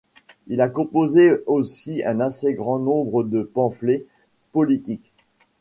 [0.47, 4.07] Il a composé aussi un assez grand nombre de pamphlets
[4.51, 5.11] politiques.